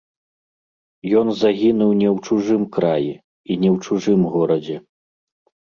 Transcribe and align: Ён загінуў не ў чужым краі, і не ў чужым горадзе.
Ён 1.19 1.27
загінуў 1.41 1.91
не 2.01 2.07
ў 2.15 2.17
чужым 2.29 2.63
краі, 2.79 3.13
і 3.51 3.59
не 3.65 3.69
ў 3.75 3.77
чужым 3.87 4.19
горадзе. 4.33 4.77